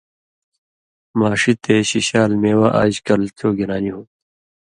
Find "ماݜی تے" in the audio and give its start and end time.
1.17-1.75